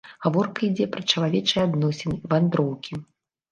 [0.25, 2.93] Гаворка ідзе пра чалавечыя адносіны, вандроўкі.